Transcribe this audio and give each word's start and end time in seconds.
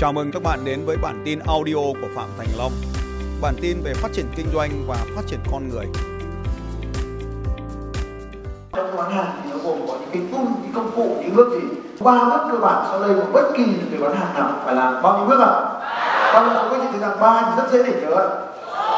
Chào 0.00 0.12
mừng 0.12 0.30
các 0.32 0.42
bạn 0.42 0.64
đến 0.64 0.84
với 0.86 0.96
bản 0.96 1.22
tin 1.24 1.38
audio 1.38 1.74
của 1.74 2.08
Phạm 2.14 2.28
Thành 2.38 2.46
Long. 2.58 2.72
Bản 3.42 3.54
tin 3.60 3.76
về 3.84 3.94
phát 3.94 4.08
triển 4.12 4.26
kinh 4.36 4.46
doanh 4.54 4.70
và 4.86 4.96
phát 5.16 5.22
triển 5.26 5.38
con 5.52 5.68
người. 5.68 5.86
trong 8.72 8.96
bán 8.96 9.10
hàng 9.10 9.40
thì 9.44 9.50
nó 9.50 9.56
gồm 9.64 9.78
có 9.88 9.94
những 10.00 10.10
cái 10.12 10.22
tool, 10.32 10.44
những 10.62 10.72
công 10.74 10.90
cụ, 10.96 11.16
những 11.20 11.36
bước 11.36 11.48
gì 11.52 11.68
ba 12.00 12.24
bước 12.24 12.40
cơ 12.52 12.58
bản 12.58 12.86
sau 12.90 13.00
đây 13.00 13.14
của 13.14 13.32
bất 13.32 13.50
kỳ 13.56 13.64
người 13.64 14.00
bán 14.00 14.16
hàng 14.16 14.34
nào 14.34 14.52
phải 14.64 14.74
làm 14.74 15.02
bao 15.02 15.18
nhiêu 15.18 15.26
bước 15.26 15.40
ạ? 15.40 15.50
Bao 16.34 16.44
nhiêu 16.44 16.54
các 16.70 16.78
chị 16.82 16.86
thấy 16.90 17.00
rằng 17.00 17.20
ba 17.20 17.42
thì 17.42 17.62
rất 17.62 17.72
dễ 17.72 17.92
để 17.92 18.00
nhớ 18.00 18.14
ạ. 18.14 18.28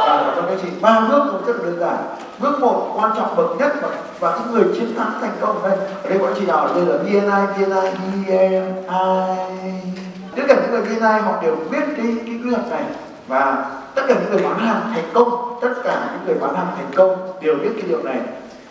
và 0.06 0.32
trong 0.36 0.46
các 0.48 0.58
chị 0.62 0.68
ba 0.80 1.00
bước 1.10 1.24
cũng 1.32 1.46
rất 1.46 1.56
là 1.56 1.64
đơn 1.64 1.80
giản 1.80 1.96
bước 2.40 2.60
một 2.60 2.92
quan 2.96 3.12
trọng 3.16 3.36
bậc 3.36 3.56
nhất 3.58 3.72
và, 3.82 3.88
và 4.20 4.38
những 4.38 4.54
người 4.54 4.64
chiến 4.74 4.94
thắng 4.96 5.12
thành 5.20 5.36
công 5.40 5.62
ở 5.62 5.68
đây 5.68 5.78
ở 6.02 6.10
đây 6.10 6.18
bọn 6.18 6.32
chị 6.38 6.46
nào 6.46 6.58
ở 6.58 6.74
đây 6.74 6.86
là 6.86 6.98
BNI, 6.98 7.66
BNI, 7.66 7.90
BNI 8.26 10.11
tất 10.36 10.42
cả 10.48 10.54
những 10.62 10.70
người 10.70 10.82
BNI 10.82 11.22
họ 11.22 11.42
đều 11.42 11.56
biết 11.70 11.82
cái 11.96 12.16
cái 12.26 12.34
quy 12.44 12.50
luật 12.50 12.68
này. 12.70 12.82
Và 13.28 13.64
tất 13.94 14.02
cả 14.08 14.14
những 14.14 14.30
người 14.30 14.42
bán 14.42 14.58
hàng 14.58 14.80
thành 14.94 15.10
công, 15.14 15.58
tất 15.62 15.74
cả 15.84 16.10
những 16.12 16.26
người 16.26 16.34
bán 16.40 16.54
hàng 16.54 16.66
thành 16.76 16.90
công 16.94 17.32
đều 17.40 17.54
biết 17.54 17.70
cái 17.74 17.84
điều 17.88 18.02
này. 18.02 18.20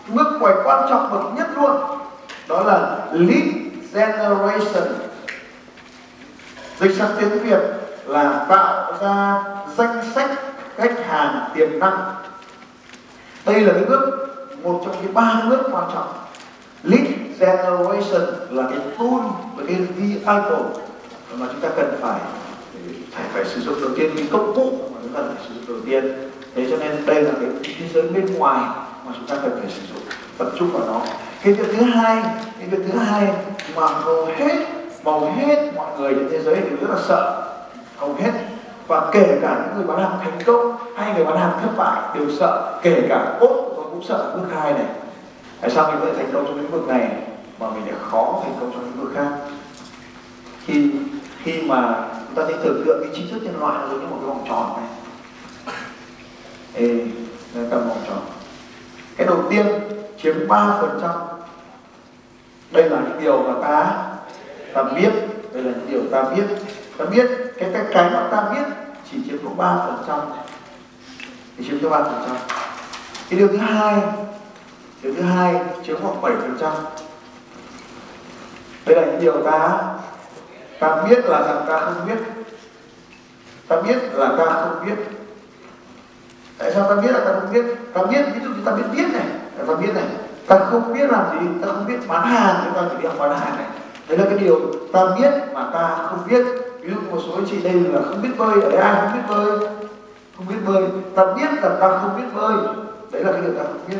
Bước 0.07 0.27
ngoài 0.39 0.55
quan 0.63 0.89
trọng 0.89 1.09
bậc 1.11 1.21
nhất 1.38 1.47
luôn, 1.55 1.77
đó 2.47 2.63
là 2.63 2.97
lead 3.11 3.43
generation. 3.93 4.88
Dịch 6.79 6.95
sang 6.97 7.11
tiếng 7.19 7.39
việt 7.39 7.59
là 8.05 8.45
tạo 8.49 8.93
ra 9.02 9.43
danh 9.77 10.02
sách 10.16 10.30
khách 10.77 11.05
hàng 11.07 11.49
tiềm 11.55 11.80
năng. 11.80 12.16
Đây 13.45 13.61
là 13.61 13.73
cái 13.73 13.83
bước, 13.83 14.27
một 14.63 14.81
trong 14.85 14.95
những 15.02 15.13
ba 15.13 15.41
bước 15.49 15.61
quan 15.71 15.83
trọng. 15.93 16.07
Lead 16.83 17.07
generation 17.39 18.27
là 18.49 18.63
cái 18.69 18.80
tool 18.97 19.19
và 19.55 19.63
cái 19.67 19.75
vehicle 19.75 20.58
mà 21.37 21.47
chúng 21.51 21.61
ta 21.61 21.69
cần 21.75 21.97
phải 22.01 22.19
phải 23.11 23.25
phải 23.33 23.45
sử 23.45 23.61
dụng 23.61 23.81
đầu 23.81 23.89
tiên 23.95 24.11
cái 24.17 24.27
công 24.31 24.55
cụ 24.55 24.79
mà 24.93 24.99
chúng 25.03 25.13
ta 25.13 25.19
phải 25.21 25.47
sử 25.47 25.53
dụng 25.53 25.65
đầu 25.67 25.77
tiên. 25.85 26.29
Thế 26.55 26.67
cho 26.69 26.77
nên 26.77 27.05
đây 27.05 27.21
là 27.21 27.31
cái 27.41 27.49
thế 27.79 27.87
giới 27.93 28.03
bên 28.03 28.33
ngoài 28.33 28.61
mà 29.05 29.11
chúng 29.15 29.27
ta 29.27 29.35
cần 29.41 29.59
phải 29.61 29.71
sử 29.71 29.81
dụng, 29.93 30.03
tập 30.37 30.47
trung 30.59 30.71
vào 30.71 30.87
nó. 30.87 31.02
Cái 31.43 31.53
việc 31.53 31.75
thứ 31.77 31.83
hai, 31.83 32.23
cái 32.59 32.67
việc 32.67 32.83
thứ 32.91 32.97
hai 32.97 33.27
mà 33.75 33.87
hầu 33.87 34.25
hết 34.25 34.67
hầu 35.05 35.31
hết 35.31 35.71
mọi 35.75 35.99
người 35.99 36.13
trên 36.13 36.29
thế 36.31 36.39
giới 36.39 36.55
đều 36.55 36.77
rất 36.81 36.89
là 36.89 37.02
sợ. 37.07 37.53
Hầu 37.97 38.13
hết. 38.13 38.31
Và 38.87 39.09
kể 39.13 39.39
cả 39.41 39.65
những 39.65 39.77
người 39.77 39.87
bán 39.87 39.99
hàng 39.99 40.19
thành 40.21 40.39
công 40.45 40.75
hay 40.95 41.13
người 41.13 41.25
bán 41.25 41.37
hàng 41.37 41.59
thất 41.61 41.69
bại 41.77 42.02
đều 42.15 42.27
sợ. 42.39 42.79
Kể 42.83 43.05
cả 43.09 43.37
ốt 43.39 43.73
tôi 43.75 43.85
cũng 43.91 44.03
sợ 44.07 44.35
bước 44.35 44.47
hai 44.55 44.73
này. 44.73 44.85
Tại 45.61 45.69
sao 45.69 45.91
mình 45.91 45.99
có 45.99 46.05
thể 46.05 46.13
thành 46.17 46.33
công 46.33 46.45
trong 46.45 46.57
lĩnh 46.57 46.71
vực 46.71 46.87
này 46.87 47.09
mà 47.59 47.69
mình 47.69 47.85
lại 47.85 47.95
khó 48.11 48.41
thành 48.43 48.53
công 48.59 48.71
trong 48.71 48.83
lĩnh 48.83 49.02
vực 49.02 49.11
khác? 49.15 49.29
Khi 50.65 50.91
khi 51.44 51.61
mà 51.61 52.08
chúng 52.28 52.36
ta 52.36 52.44
thấy 52.44 52.56
tưởng 52.64 52.84
tượng 52.86 53.03
cái 53.03 53.16
trí 53.16 53.31
thức 53.31 53.39
nhân 53.44 53.59
loại 53.59 53.78
nó 53.81 53.88
giống 53.88 54.00
như 54.00 54.08
một 54.08 54.17
cái 54.20 54.28
vòng 54.28 54.45
tròn 54.50 54.78
này. 54.78 54.89
Ê 56.73 57.06
cầm 57.72 57.89
vòng 57.89 58.02
tròn. 58.08 58.20
Cái 59.17 59.28
đầu 59.28 59.44
tiên 59.50 59.66
chiếm 60.22 60.36
3%, 60.48 61.11
đây 62.72 62.89
là 62.89 63.00
những 63.00 63.20
điều 63.22 63.44
mà 63.44 63.53
ta 63.61 64.03
ta 64.73 64.83
biết 64.83 65.11
đây 65.53 65.64
là 65.64 65.72
những 65.72 65.88
điều 65.92 66.02
ta 66.11 66.23
biết. 66.23 66.44
Ta 66.98 67.06
biết 67.06 67.30
cái 67.58 67.70
cái 67.73 67.86
cái 67.94 68.09
mà 68.09 68.28
ta 68.31 68.42
biết 68.53 68.64
chỉ 69.11 69.17
chiếm 69.30 69.38
có 69.45 69.50
3 69.58 69.78
phần 69.78 70.03
trăm. 70.08 70.20
Thì 71.58 71.66
chiếm 71.70 71.80
có 71.83 71.89
3 71.89 72.03
phần 72.03 72.23
trăm. 72.28 72.36
Cái 73.30 73.39
điều 73.39 73.48
thứ 73.48 73.58
hai 73.58 74.02
điều 75.02 75.14
thứ 75.16 75.22
hai 75.22 75.55
chiếm 75.86 76.02
khoảng 76.02 76.22
7 76.22 76.33
phần 76.42 76.58
trăm. 76.61 76.73
Đây 78.86 78.95
là 78.95 79.05
những 79.05 79.22
điều 79.22 79.44
ta 79.44 79.80
ta 80.81 81.03
biết 81.09 81.25
là 81.25 81.41
rằng 81.41 81.65
ta 81.67 81.79
không 81.79 82.07
biết. 82.07 82.17
Ta 83.67 83.81
biết 83.81 83.97
là 84.14 84.30
ta 84.37 84.45
không 84.45 84.86
biết. 84.86 84.95
Tại 86.58 86.71
sao 86.73 86.89
ta 86.89 87.02
biết 87.02 87.11
là 87.11 87.19
ta 87.19 87.31
không 87.39 87.53
biết? 87.53 87.65
Ta 87.93 88.03
biết, 88.03 88.25
ví 88.33 88.39
dụ 88.43 88.49
như 88.49 88.61
ta 88.65 88.71
biết 88.71 88.83
viết 88.91 89.05
này. 89.14 89.25
Ta 89.67 89.73
biết 89.75 89.93
này? 89.95 90.03
Ta 90.47 90.59
không 90.59 90.93
biết 90.93 91.11
làm 91.11 91.25
gì, 91.31 91.47
ta 91.61 91.67
không 91.67 91.86
biết 91.87 91.97
bán 92.08 92.27
hàng, 92.27 92.55
chúng 92.65 92.73
ta 92.73 92.81
chỉ 92.91 92.97
biết 93.03 93.09
bán 93.20 93.39
hàng 93.39 93.55
này. 93.58 93.65
Đấy 94.08 94.17
là 94.17 94.25
cái 94.30 94.37
điều 94.37 94.59
ta 94.93 94.99
biết 95.20 95.31
mà 95.53 95.70
ta 95.73 95.97
không 96.09 96.20
biết. 96.30 96.45
Ví 96.81 96.93
dụ 96.93 96.99
một 97.11 97.17
số 97.27 97.33
anh 97.36 97.45
chị 97.49 97.61
đây 97.64 97.73
là 97.73 97.99
không 98.09 98.21
biết 98.21 98.30
bơi, 98.37 98.61
ở 98.61 98.70
đây 98.70 98.80
ai 98.80 98.95
không 99.02 99.14
biết 99.14 99.36
bơi? 99.36 99.67
Không 100.37 100.47
biết 100.49 100.55
bơi. 100.65 100.83
Ta 101.15 101.25
biết 101.25 101.64
là 101.64 101.70
ta 101.80 101.97
không 102.02 102.17
biết 102.17 102.27
bơi. 102.36 102.53
Đấy 103.11 103.23
là 103.23 103.31
cái 103.31 103.41
điều 103.41 103.53
ta 103.53 103.64
không 103.64 103.81
biết. 103.87 103.97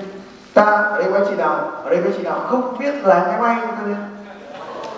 Ta, 0.54 0.64
ở 0.64 0.98
đây 0.98 1.12
có 1.12 1.18
anh 1.18 1.26
chị 1.30 1.36
nào? 1.36 1.72
Ở 1.84 1.90
đây 1.90 2.00
có 2.04 2.10
anh 2.10 2.18
chị 2.18 2.24
nào 2.24 2.40
không 2.50 2.80
biết 2.80 2.94
là 3.04 3.24
cái 3.26 3.42
bay 3.42 3.58
không 3.62 3.96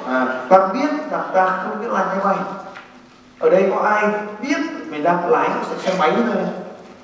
à, 0.07 0.27
ta 0.49 0.67
biết 0.67 0.89
rằng 1.11 1.29
ta 1.33 1.59
không 1.63 1.81
biết 1.81 1.91
lái 1.91 2.05
máy 2.05 2.17
bay. 2.23 2.35
Ở 3.39 3.49
đây 3.49 3.71
có 3.75 3.81
ai 3.81 4.05
biết 4.41 4.57
mình 4.89 5.03
đang 5.03 5.29
lái 5.29 5.49
xe 5.83 5.93
máy 5.99 6.11
thôi? 6.15 6.43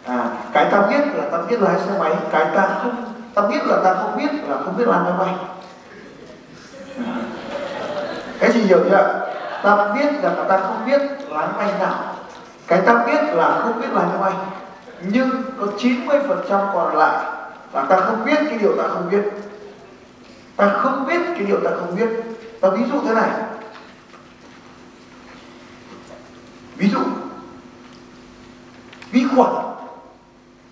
À, 0.05 0.25
cái 0.53 0.65
ta 0.71 0.81
biết 0.81 1.01
là 1.13 1.23
ta 1.31 1.37
biết 1.49 1.61
lái 1.61 1.79
xe 1.79 1.91
máy 1.99 2.13
cái 2.31 2.45
ta 2.55 2.69
không 2.83 2.95
ta 3.33 3.41
biết 3.41 3.65
là 3.65 3.77
ta 3.83 3.93
không 3.93 4.17
biết 4.17 4.29
là 4.47 4.57
không 4.65 4.77
biết 4.77 4.87
lái 4.87 4.99
máy 4.99 5.13
bay. 5.19 5.35
À. 6.97 7.15
cái 8.39 8.51
gì 8.51 8.61
hiểu 8.61 8.79
chưa? 8.89 9.27
Ta 9.63 9.93
biết 9.95 10.23
là 10.23 10.35
ta 10.49 10.57
không 10.57 10.85
biết 10.85 11.01
lái 11.29 11.47
máy 11.47 11.57
bay 11.57 11.73
nào. 11.79 11.95
Cái 12.67 12.81
ta 12.81 13.03
biết 13.05 13.35
là 13.35 13.59
không 13.63 13.81
biết 13.81 13.87
lái 13.93 14.05
máy 14.05 14.17
bay. 14.21 14.33
Nhưng 15.01 15.29
có 15.59 15.67
90 15.77 16.19
phần 16.27 16.45
trăm 16.49 16.59
còn 16.73 16.97
lại 16.97 17.25
là 17.73 17.85
ta 17.89 17.97
không 17.99 18.25
biết 18.25 18.37
cái 18.49 18.57
điều 18.57 18.75
ta 18.77 18.83
không 18.87 19.09
biết. 19.11 19.21
Ta 20.55 20.69
không 20.77 21.07
biết 21.07 21.21
cái 21.35 21.43
điều 21.43 21.59
ta 21.63 21.69
không 21.79 21.95
biết 21.95 22.09
ta 22.61 22.69
ví 22.69 22.83
dụ 22.89 23.01
thế 23.05 23.13
này. 23.13 23.29
Ví 26.77 26.89
dụ 26.89 26.99
vi 29.11 29.27
khuẩn. 29.35 29.49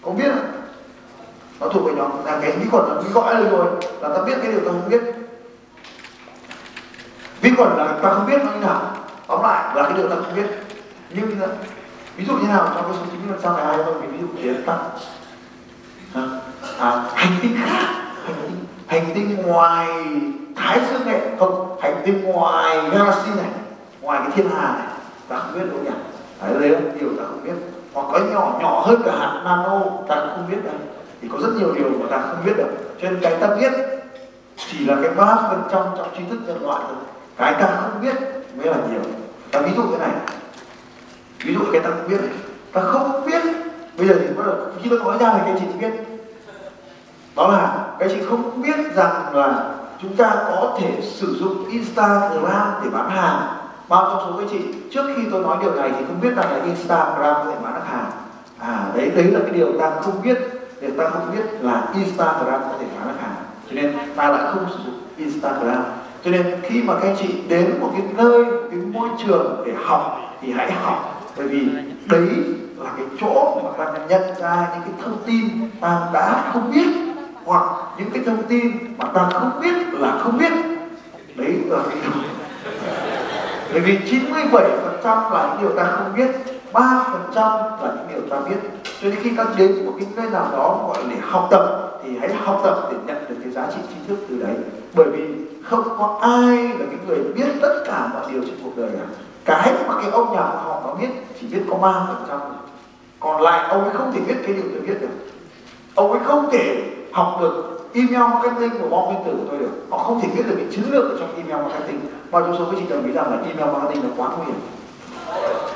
Có 0.02 0.12
biết 0.12 0.30
không? 0.36 0.52
Nó 1.60 1.68
thuộc 1.68 1.86
về 1.86 1.94
nhóm 1.94 2.26
là 2.26 2.40
cái 2.42 2.52
vi 2.52 2.70
khuẩn 2.70 2.86
là 2.88 3.02
vi 3.02 3.10
gọi 3.10 3.36
lên 3.36 3.52
rồi. 3.52 3.68
Là 4.02 4.10
ta 4.10 4.24
biết 4.24 4.38
cái 4.42 4.52
điều 4.52 4.60
ta 4.60 4.72
không 4.72 4.90
biết. 4.90 5.02
Vi 7.42 7.52
khuẩn 7.58 7.78
là 7.78 8.00
ta 8.02 8.14
không 8.14 8.26
biết 8.26 8.38
nó 8.46 8.52
như 8.52 8.60
nào. 8.60 8.96
Tóm 9.28 9.42
lại 9.44 9.76
là 9.76 9.84
cái 9.84 9.94
điều 9.98 10.10
ta 10.10 10.16
không 10.16 10.36
biết. 10.36 10.48
Nhưng 11.10 11.40
ví 12.18 12.26
dụ 12.26 12.34
như 12.38 12.48
nào 12.48 12.72
trong 12.76 12.84
cái 12.84 12.94
số 12.94 13.06
90 13.12 13.30
phần 13.30 13.40
sau 13.44 13.58
này 13.58 13.66
ai 13.66 13.78
không 13.86 14.12
ví 14.12 14.18
dụ 14.22 14.28
kiến 14.44 14.64
tăng 14.66 14.90
à, 16.80 17.04
hành 17.16 17.32
tinh 17.42 17.58
khác. 17.60 17.72
Hành 18.26 18.36
tinh, 18.44 18.66
hành 18.88 19.06
tinh 19.14 19.38
ngoài 19.46 19.88
thái 20.56 20.80
dương 20.90 21.06
này, 21.06 21.22
không, 21.40 21.78
hành 21.82 22.02
tinh 22.06 22.24
ngoài 22.24 22.78
galaxy 22.92 23.30
này, 23.38 23.50
ngoài 24.02 24.20
cái 24.24 24.32
thiên 24.36 24.50
hà 24.56 24.74
này, 24.74 24.88
ta 25.28 25.38
không 25.38 25.54
biết 25.54 25.66
đâu 25.70 25.80
nhỉ? 25.84 25.90
Đấy 26.42 26.54
đấy 26.60 26.70
là 26.70 26.80
điều 27.00 27.10
ta 27.18 27.24
không 27.28 27.44
biết. 27.44 27.54
Hoặc 27.94 28.08
có 28.12 28.20
nhỏ 28.20 28.58
nhỏ 28.60 28.84
hơn 28.86 29.02
cả 29.06 29.12
hạt 29.20 29.42
nano, 29.46 29.82
ta 30.08 30.16
không 30.16 30.46
biết 30.52 30.58
đâu. 30.66 30.74
Thì 31.22 31.28
có 31.32 31.38
rất 31.42 31.50
nhiều 31.60 31.74
điều 31.76 31.90
mà 32.00 32.06
ta 32.10 32.18
không 32.18 32.46
biết 32.46 32.54
được 32.58 32.70
cho 33.02 33.10
nên 33.10 33.20
cái 33.22 33.36
ta 33.42 33.48
biết 33.48 33.72
chỉ 34.58 34.86
là 34.86 34.96
cái 35.02 35.12
ba 35.16 35.36
phần 35.50 35.64
trăm 35.72 35.82
trong 35.98 36.08
trí 36.18 36.24
thức 36.30 36.40
nhân 36.48 36.64
loại 36.66 36.82
thôi. 36.88 36.98
Cái 37.38 37.54
ta 37.54 37.68
không 37.82 38.02
biết 38.02 38.16
mới 38.58 38.66
là 38.66 38.78
nhiều. 38.92 39.02
Ta 39.52 39.62
ví 39.62 39.72
dụ 39.76 39.84
thế 39.92 39.98
này. 39.98 40.10
Ví 41.46 41.54
dụ 41.54 41.60
cái 41.72 41.82
ta 41.82 41.90
không 41.90 42.08
biết 42.08 42.22
này. 42.22 42.34
Ta 42.74 42.82
không 42.82 43.26
biết. 43.26 43.42
Bây 43.98 44.08
giờ 44.08 44.16
thì 44.20 44.28
bắt 44.38 44.44
đầu, 44.46 44.56
khi 44.82 44.90
tôi 44.90 45.00
nói 45.00 45.18
ra 45.20 45.34
thì 45.34 45.40
cái 45.46 45.56
chị 45.60 45.66
biết 45.80 46.17
đó 47.38 47.48
là 47.48 47.86
cái 48.00 48.10
chị 48.10 48.18
không 48.30 48.62
biết 48.62 48.96
rằng 48.96 49.36
là 49.36 49.64
chúng 50.02 50.16
ta 50.16 50.36
có 50.48 50.78
thể 50.80 51.02
sử 51.02 51.36
dụng 51.40 51.70
Instagram 51.70 52.68
để 52.84 52.90
bán 52.90 53.10
hàng. 53.10 53.40
Bao 53.90 54.04
trong 54.04 54.20
số 54.20 54.40
các 54.40 54.48
chị? 54.52 54.60
Trước 54.92 55.04
khi 55.16 55.22
tôi 55.32 55.42
nói 55.42 55.58
điều 55.62 55.76
này 55.76 55.92
thì 55.98 56.06
không 56.08 56.22
biết 56.22 56.36
rằng 56.36 56.52
là 56.52 56.64
Instagram 56.66 57.36
có 57.36 57.44
thể 57.46 57.58
bán 57.64 57.74
được 57.74 57.86
hàng. 57.86 58.12
À 58.60 58.86
đấy 58.96 59.12
đấy 59.16 59.24
là 59.24 59.40
cái 59.40 59.52
điều 59.52 59.80
ta 59.80 59.92
không 60.02 60.22
biết. 60.24 60.38
Để 60.82 60.90
ta 60.98 61.10
không 61.10 61.32
biết 61.36 61.44
là 61.62 61.84
Instagram 61.94 62.62
có 62.62 62.74
thể 62.80 62.86
bán 62.98 63.08
được 63.08 63.22
hàng. 63.22 63.36
Cho 63.70 63.76
nên 63.76 63.94
ta 64.16 64.30
lại 64.30 64.42
không 64.54 64.66
sử 64.70 64.84
dụng 64.86 65.00
Instagram. 65.18 65.84
Cho 66.24 66.32
nên 66.32 66.62
khi 66.64 66.84
mà 66.84 66.94
các 67.02 67.16
chị 67.20 67.36
đến 67.48 67.80
một 67.80 67.90
cái 67.94 68.02
nơi, 68.18 68.46
một 68.46 68.68
cái 68.72 68.80
môi 68.80 69.10
trường 69.26 69.64
để 69.66 69.74
học 69.86 70.20
thì 70.42 70.52
hãy 70.52 70.72
học. 70.72 71.24
Bởi 71.38 71.48
vì 71.48 71.70
đấy 72.06 72.30
là 72.78 72.90
cái 72.98 73.06
chỗ 73.22 73.62
mà 73.64 73.86
ta 73.86 73.92
nhận 74.10 74.22
ra 74.40 74.68
những 74.72 74.82
cái 74.82 74.94
thông 75.04 75.18
tin 75.26 75.70
ta 75.82 76.10
đã 76.14 76.44
không 76.54 76.72
biết 76.72 76.88
hoặc 77.48 77.64
những 77.98 78.10
cái 78.14 78.24
thông 78.26 78.44
tin 78.44 78.72
mà 78.98 79.06
ta 79.14 79.30
không 79.34 79.52
biết 79.62 79.74
là 79.94 80.18
không 80.24 80.38
biết. 80.38 80.52
Đấy 81.36 81.56
là 81.70 81.78
cái 81.90 81.98
điều. 82.02 82.12
Bởi 83.72 83.82
vì 83.82 83.98
97% 83.98 85.32
là 85.32 85.48
những 85.50 85.62
điều 85.62 85.78
ta 85.78 85.84
không 85.84 86.14
biết 86.16 86.30
3% 86.74 87.60
là 87.84 87.94
những 87.96 88.08
điều 88.10 88.22
ta 88.30 88.40
biết. 88.50 88.56
Cho 89.02 89.10
nên 89.10 89.16
khi 89.24 89.32
các 89.38 89.48
đến 89.58 89.86
một 89.86 89.94
cái 90.00 90.08
nơi 90.16 90.30
nào 90.30 90.50
đó 90.52 90.86
gọi 90.88 91.04
là 91.04 91.10
để 91.10 91.18
học 91.22 91.48
tập, 91.52 91.92
thì 92.04 92.10
hãy 92.20 92.30
học 92.44 92.62
tập 92.64 92.90
để 92.92 92.98
nhận 93.06 93.26
được 93.30 93.36
cái 93.44 93.52
giá 93.52 93.68
trị 93.76 93.82
tri 93.90 93.96
thức 94.08 94.26
từ 94.30 94.40
đấy. 94.40 94.56
Bởi 94.94 95.08
vì 95.10 95.24
không 95.64 95.84
có 95.98 96.20
ai 96.22 96.58
là 96.58 96.86
cái 96.90 97.00
người 97.08 97.20
biết 97.36 97.48
tất 97.62 97.84
cả 97.86 98.10
mọi 98.14 98.32
điều 98.32 98.42
trên 98.42 98.56
cuộc 98.64 98.78
đời 98.78 98.90
cả. 98.94 99.06
Cái 99.46 99.74
mà 99.88 99.94
cái 100.02 100.12
ông 100.12 100.34
nhà 100.34 100.42
khoa 100.42 100.64
học 100.64 100.84
nó 100.88 100.94
biết, 100.94 101.10
chỉ 101.42 101.48
biết 101.48 101.62
có 101.70 101.78
3% 102.30 102.40
còn 103.20 103.42
lại 103.42 103.70
ông 103.70 103.84
ấy 103.84 103.94
không 103.94 104.12
thể 104.14 104.20
biết 104.28 104.36
cái 104.44 104.54
điều 104.54 104.66
tôi 104.74 104.82
biết 104.82 105.02
được. 105.02 105.08
Ông 105.96 106.12
ấy 106.12 106.22
không 106.26 106.50
thể 106.52 106.84
học 107.12 107.38
được 107.42 107.90
email 107.94 108.34
marketing 108.34 108.82
của 108.82 108.90
bom 108.90 109.06
nguyên 109.06 109.26
tử 109.26 109.32
của 109.32 109.48
tôi 109.50 109.60
được. 109.60 109.72
Họ 109.90 109.98
không 109.98 110.22
thể 110.22 110.28
biết 110.36 110.44
được 110.48 110.56
những 110.58 110.72
chiến 110.72 110.92
lược 110.92 111.12
ở 111.12 111.18
trong 111.20 111.36
email 111.36 111.68
marketing. 111.68 112.00
Bao 112.32 112.46
nhiêu 112.46 112.56
số 112.60 112.66
các 112.66 112.78
chị 112.80 112.86
đồng 112.90 113.06
ý 113.06 113.12
rằng 113.12 113.32
là 113.32 113.38
email 113.38 113.74
marketing 113.74 114.04
là 114.04 114.10
quá 114.18 114.30
nguy 114.38 114.46
hiểm? 114.46 114.62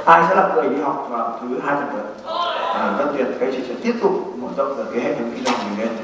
Ai 0.06 0.24
sẽ 0.30 0.36
là 0.36 0.50
người 0.56 0.70
đi 0.70 0.82
học 0.82 1.08
vào 1.10 1.40
thứ 1.42 1.60
hai 1.64 1.76
tuần 1.76 1.88
tới? 1.94 2.36
À, 2.74 2.96
rất 2.98 3.06
tuyệt. 3.18 3.28
Cái 3.40 3.52
chị 3.52 3.64
sẽ 3.68 3.74
tiếp 3.84 3.94
tục 4.02 4.12
mở 4.38 4.48
rộng 4.58 4.78
được 4.78 4.86
cái 4.94 5.04
hệ 5.04 5.16
thống 5.16 5.32
kinh 5.36 5.46
doanh 5.46 5.58
mình 5.70 5.80
lên. 5.80 5.98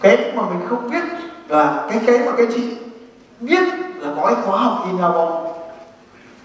Cái 0.00 0.32
mà 0.36 0.42
mình 0.42 0.68
không 0.68 0.90
biết 0.90 1.04
là 1.48 1.86
cái 1.90 2.00
cái 2.06 2.18
mà 2.18 2.32
cái 2.36 2.46
chị 2.54 2.76
biết 3.40 3.62
là 4.00 4.12
có 4.16 4.26
cái 4.26 4.34
khóa 4.44 4.58
học 4.58 4.86
email 4.86 5.14
bom 5.14 5.32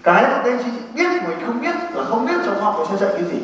cái 0.02 0.22
mà 0.22 0.42
các 0.44 0.60
chị 0.64 0.70
biết 0.94 1.06
mà 1.22 1.28
mình 1.28 1.38
không 1.46 1.60
biết 1.60 1.74
là 1.94 2.04
không 2.04 2.26
biết 2.26 2.34
trong 2.44 2.60
học 2.60 2.86
sẽ 2.90 2.96
dạy 2.96 3.10
cái 3.12 3.24
gì 3.24 3.38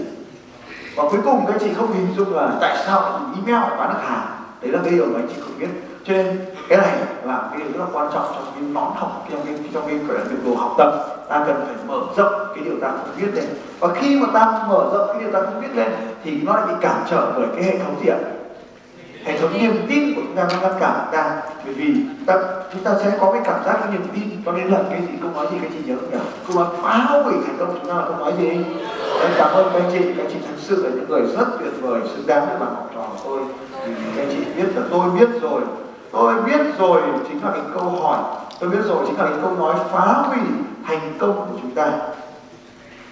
và 0.97 1.05
cuối 1.11 1.21
cùng 1.25 1.45
các 1.47 1.57
chị 1.61 1.75
không 1.77 1.93
hình 1.93 2.15
dung 2.17 2.35
là 2.35 2.51
tại 2.61 2.77
sao 2.87 3.21
email 3.37 3.79
bán 3.79 3.89
được 3.89 4.01
hàng. 4.03 4.27
Đấy 4.63 4.73
là 4.73 4.79
cái 4.85 4.93
điều 4.93 5.07
mà 5.07 5.21
anh 5.21 5.29
chị 5.29 5.41
không 5.41 5.59
biết. 5.59 5.69
Cho 6.05 6.13
nên 6.13 6.39
cái 6.69 6.79
này 6.79 6.99
là 7.25 7.49
cái 7.51 7.59
điều 7.59 7.73
rất 7.73 7.79
là 7.79 7.87
quan 7.93 8.09
trọng 8.13 8.25
trong 8.35 8.45
cái 8.55 8.63
nón 8.63 8.91
học, 8.95 9.27
trong 9.31 9.41
cái 9.47 9.55
trong 9.75 9.87
cái 9.87 9.99
biểu 9.99 10.39
đồ 10.45 10.61
học 10.61 10.75
tập. 10.79 11.07
Ta 11.29 11.45
cần 11.47 11.65
phải 11.67 11.75
mở 11.87 12.01
rộng 12.17 12.33
cái 12.55 12.65
điều 12.65 12.75
ta 12.81 12.89
không 12.89 13.11
biết 13.17 13.29
lên. 13.35 13.45
Và 13.81 13.89
khi 13.95 14.21
mà 14.21 14.27
ta 14.35 14.65
mở 14.69 14.91
rộng 14.93 15.09
cái 15.13 15.21
điều 15.21 15.33
ta 15.33 15.41
không 15.41 15.61
biết 15.61 15.75
lên 15.75 15.93
thì 16.25 16.41
nó 16.43 16.53
lại 16.53 16.67
bị 16.69 16.75
cản 16.81 17.05
trở 17.11 17.33
bởi 17.37 17.47
cái 17.55 17.65
hệ 17.65 17.79
thống 17.79 17.95
gì 18.03 18.09
ạ? 18.09 18.19
Hệ 19.27 19.39
thống 19.39 19.53
niềm 19.53 19.87
tin 19.89 20.15
của 20.15 20.21
chúng 20.25 20.37
ta 20.37 20.49
nó 20.53 20.61
ngăn 20.61 20.81
cản 20.81 21.07
ta 21.13 21.43
bởi 21.65 21.75
vì 21.75 21.95
ta, 22.27 22.35
chúng 22.73 22.83
ta 22.83 22.95
sẽ 23.03 23.13
có 23.21 23.33
cái 23.33 23.43
cảm 23.45 23.65
giác 23.65 23.77
cái 23.81 23.93
niềm 23.93 24.03
tin 24.15 24.43
cho 24.45 24.53
nên 24.53 24.67
là 24.67 24.79
cái 24.91 25.01
gì? 25.01 25.13
Không 25.23 25.35
nói 25.35 25.47
gì? 25.51 25.57
Các 25.63 25.71
chị 25.73 25.79
nhớ 25.87 25.97
không 26.01 26.11
nhỉ 26.11 26.19
không 26.47 26.57
nói 26.57 26.67
phá 26.83 27.21
hủy 27.25 27.35
thành 27.47 27.57
công 27.59 27.79
chúng 27.79 27.89
ta 27.89 27.95
là 27.95 28.05
không 28.05 28.19
nói 28.19 28.33
gì? 28.39 28.49
Em 29.21 29.31
cảm 29.39 29.53
ơn 29.53 29.71
các 29.73 29.83
chị 29.93 29.99
các 30.17 30.27
chị 30.33 30.37
thực 30.49 30.59
sự 30.59 30.85
là 30.85 30.91
những 30.95 31.09
người 31.09 31.23
rất 31.23 31.47
tuyệt 31.59 31.73
vời 31.81 32.01
xứng 32.15 32.27
đáng 32.27 32.47
với 32.47 32.59
bạn 32.59 32.75
học 32.75 32.91
trò 32.95 33.01
của 33.01 33.19
tôi. 33.25 33.41
Vì 33.87 33.95
các 34.17 34.27
chị 34.31 34.39
biết 34.57 34.77
là 34.77 34.83
tôi 34.91 35.11
biết 35.11 35.29
rồi 35.43 35.61
tôi 36.13 36.43
biết 36.43 36.61
rồi 36.79 37.01
chính 37.29 37.45
là 37.45 37.51
cái 37.51 37.63
câu 37.75 37.91
hỏi 37.91 38.19
tôi 38.61 38.71
biết 38.71 38.85
rồi 38.85 39.05
chính 39.07 39.19
là 39.19 39.25
cái 39.25 39.39
câu 39.43 39.51
nói 39.59 39.75
phá 39.93 40.23
hủy 40.27 40.39
thành 40.87 41.13
công 41.19 41.37
của 41.37 41.59
chúng 41.63 41.71
ta 41.71 41.93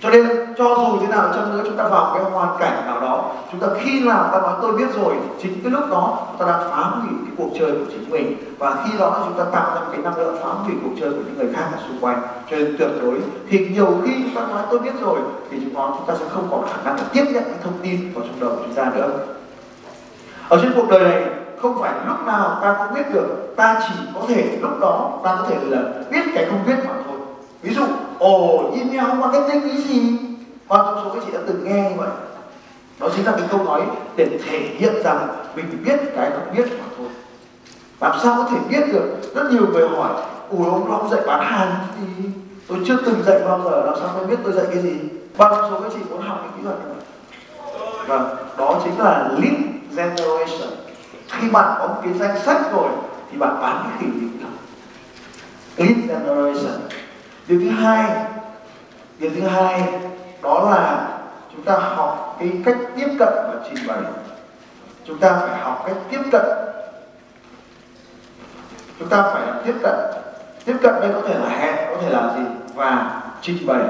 cho 0.05 0.11
nên 0.11 0.29
cho 0.59 0.65
dù 0.65 0.99
thế 1.01 1.07
nào 1.07 1.29
chăng 1.35 1.53
nữa 1.53 1.63
chúng 1.65 1.77
ta 1.77 1.89
vào 1.89 2.15
cái 2.15 2.25
hoàn 2.33 2.57
cảnh 2.59 2.83
nào 2.87 3.01
đó, 3.01 3.25
chúng 3.53 3.61
ta 3.61 3.67
khi 3.81 4.01
nào 4.01 4.29
ta 4.33 4.41
nói 4.41 4.53
tôi 4.63 4.73
biết 4.73 4.95
rồi, 4.95 5.15
chính 5.43 5.61
cái 5.63 5.73
lúc 5.73 5.91
đó 5.91 6.19
ta 6.39 6.47
đang 6.47 6.71
phá 6.71 6.77
hủy 6.77 7.11
cái 7.25 7.35
cuộc 7.39 7.51
chơi 7.59 7.73
của 7.73 7.85
chính 7.91 8.11
mình. 8.11 8.37
Và 8.59 8.77
khi 8.85 8.99
đó 8.99 9.23
chúng 9.25 9.39
ta 9.39 9.45
tạo 9.53 9.75
ra 9.75 9.81
một 9.81 9.87
cái 9.93 10.01
năng 10.03 10.17
lượng 10.17 10.37
phá 10.43 10.49
hủy 10.49 10.75
cuộc 10.83 10.91
chơi 11.01 11.11
của 11.11 11.23
những 11.27 11.39
người 11.39 11.55
khác 11.55 11.65
ở 11.73 11.79
xung 11.89 11.99
quanh. 12.01 12.23
Cho 12.51 12.57
nên 12.57 12.77
tuyệt 12.79 12.91
đối 13.03 13.21
thì 13.49 13.69
nhiều 13.69 13.99
khi 14.05 14.13
chúng 14.23 14.35
ta 14.35 14.53
nói 14.53 14.63
tôi 14.71 14.79
biết 14.79 15.01
rồi 15.01 15.19
thì 15.51 15.59
chúng 15.65 15.75
ta 15.75 15.83
chúng 15.97 16.07
ta 16.07 16.15
sẽ 16.15 16.25
không 16.35 16.49
có 16.51 16.63
khả 16.71 16.77
năng 16.85 16.97
để 16.97 17.03
tiếp 17.13 17.25
nhận 17.25 17.45
cái 17.45 17.59
thông 17.65 17.79
tin 17.83 18.13
vào 18.15 18.25
trong 18.25 18.41
đầu 18.41 18.51
của 18.51 18.63
chúng 18.67 18.75
ta 18.75 18.93
nữa. 18.95 19.11
Ở 20.49 20.59
trên 20.63 20.73
cuộc 20.77 20.89
đời 20.91 21.05
này, 21.05 21.25
không 21.63 21.81
phải 21.81 21.93
lúc 22.07 22.27
nào 22.27 22.59
ta 22.63 22.77
cũng 22.79 22.95
biết 22.95 23.15
được, 23.15 23.57
ta 23.57 23.81
chỉ 23.89 23.95
có 24.15 24.21
thể 24.29 24.59
lúc 24.63 24.81
đó 24.81 25.11
ta 25.25 25.37
có 25.39 25.45
thể 25.49 25.57
là 25.63 25.79
biết 26.11 26.23
cái 26.35 26.47
không 26.51 26.61
biết 26.67 26.85
mà 26.89 26.94
ví 27.65 27.75
dụ, 27.75 27.83
ồ 28.19 28.73
email 28.75 29.19
marketing 29.19 29.61
cái 29.61 29.77
gì? 29.77 30.17
Và 30.69 30.77
trong 30.77 31.01
số 31.05 31.11
các 31.15 31.23
chị 31.27 31.33
đã 31.33 31.41
từng 31.47 31.65
nghe 31.65 31.91
như 31.91 31.97
vậy. 31.97 32.09
Đó 33.01 33.09
chính 33.17 33.27
là 33.27 33.33
cái 33.33 33.49
câu 33.51 33.65
nói 33.65 33.83
để 34.17 34.39
thể 34.45 34.59
hiện 34.59 34.95
rằng 35.05 35.29
mình 35.57 35.85
biết 35.85 35.97
cái 36.17 36.31
không 36.31 36.57
biết 36.57 36.65
mà 36.79 36.85
thôi. 36.97 37.07
Làm 38.01 38.19
sao 38.23 38.35
có 38.37 38.49
thể 38.51 38.57
biết 38.69 38.93
được? 38.93 39.35
Rất 39.35 39.51
nhiều 39.51 39.67
người 39.73 39.89
hỏi, 39.89 40.11
ủa, 40.51 40.71
ông 40.71 40.91
long 40.91 41.11
dạy 41.11 41.21
bán 41.27 41.41
hàng 41.45 41.75
thì 41.97 42.29
tôi 42.69 42.79
chưa 42.87 42.97
từng 43.07 43.23
dạy 43.27 43.41
bao 43.45 43.61
giờ, 43.65 43.83
làm 43.87 43.95
sao 44.01 44.11
tôi 44.17 44.27
biết 44.27 44.37
tôi 44.45 44.53
dạy 44.53 44.65
cái 44.73 44.83
gì? 44.83 44.95
Bao 45.37 45.55
nhiêu 45.55 45.71
số 45.71 45.81
các 45.81 45.93
chị 45.95 46.01
muốn 46.11 46.21
học 46.23 46.39
cái 46.43 46.51
kỹ 46.57 46.63
thuật 46.65 46.77
này. 46.79 46.95
Vâng 48.07 48.37
đó 48.59 48.81
chính 48.85 48.99
là 48.99 49.31
lead 49.39 49.55
generation. 49.97 50.71
Khi 51.29 51.51
bạn 51.51 51.75
có 51.79 51.89
một 51.89 52.01
cái 52.05 52.13
danh 52.13 52.39
sách 52.45 52.73
rồi, 52.73 52.89
thì 53.33 53.39
bạn 53.39 53.59
bán 53.63 53.85
cái 53.85 53.93
khỉ 54.01 54.21
gì 54.21 54.27
cũng 54.27 54.51
lead 55.77 55.97
generation 56.09 56.81
điều 57.49 57.61
thứ 57.61 57.71
hai, 57.71 58.11
điều 59.19 59.31
thứ 59.35 59.49
hai 59.49 59.83
đó 60.43 60.71
là 60.71 61.09
chúng 61.53 61.63
ta 61.63 61.79
học 61.79 62.37
cái 62.41 62.53
cách 62.65 62.77
tiếp 62.97 63.09
cận 63.19 63.29
và 63.29 63.55
trình 63.65 63.87
bày. 63.87 63.99
Chúng 65.05 65.19
ta 65.19 65.39
phải 65.41 65.61
học 65.61 65.85
cách 65.87 65.97
tiếp 66.11 66.21
cận. 66.33 66.47
Chúng 68.99 69.09
ta 69.09 69.23
phải 69.23 69.43
tiếp 69.65 69.75
cận. 69.83 69.95
Tiếp 70.65 70.77
cận 70.83 70.95
đây 71.01 71.11
có 71.15 71.21
thể 71.29 71.35
là 71.35 71.49
hẹn, 71.49 71.75
có 71.91 72.03
thể 72.03 72.11
là 72.11 72.35
gì? 72.37 72.43
Và 72.75 73.21
trình 73.41 73.67
bày. 73.67 73.81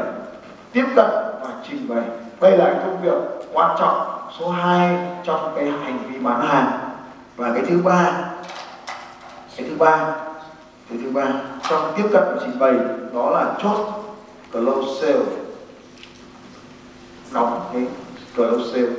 Tiếp 0.72 0.84
cận 0.96 1.10
và 1.40 1.48
trình 1.68 1.88
bày. 1.88 2.04
Đây 2.40 2.58
là 2.58 2.74
công 2.84 3.02
việc 3.02 3.46
quan 3.52 3.76
trọng 3.78 4.28
số 4.38 4.50
2 4.50 5.06
trong 5.24 5.52
cái 5.56 5.64
hành 5.64 5.98
vi 6.08 6.18
bán 6.18 6.46
hàng. 6.46 6.78
Và 7.36 7.52
cái 7.54 7.62
thứ 7.68 7.80
ba, 7.84 8.12
cái 9.56 9.66
thứ 9.68 9.76
ba, 9.78 9.96
cái 10.90 10.98
thứ 11.02 11.10
ba 11.10 11.24
trong 11.68 11.92
tiếp 11.96 12.04
cận 12.12 12.22
của 12.24 12.40
trình 12.40 12.58
bày, 12.58 12.74
đó 13.14 13.30
là 13.30 13.54
chốt 13.62 13.86
close 14.52 15.00
sale. 15.00 15.24
Đóng 17.32 17.60
cái 17.72 17.86
close 18.36 18.72
sale 18.72 18.92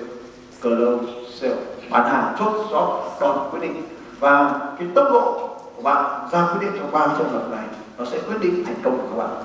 close 0.62 1.06
sale. 1.40 1.56
Bán 1.90 2.10
hàng 2.10 2.36
chốt 2.40 2.68
đó 2.72 3.04
đòn 3.22 3.50
quyết 3.52 3.60
định. 3.62 3.84
Và 4.20 4.60
cái 4.80 4.88
tốc 4.96 5.08
độ 5.12 5.50
của 5.76 5.82
bạn 5.82 6.30
ra 6.32 6.48
quyết 6.52 6.60
định 6.62 6.72
trong 6.80 6.92
ba 6.92 7.08
trường 7.18 7.30
hợp 7.30 7.52
này, 7.52 7.66
nó 7.98 8.06
sẽ 8.06 8.20
quyết 8.28 8.38
định 8.42 8.64
thành 8.66 8.76
công 8.84 8.98
của 8.98 9.08
các 9.10 9.18
bạn. 9.18 9.44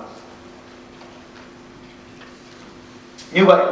Như 3.32 3.44
vậy, 3.44 3.66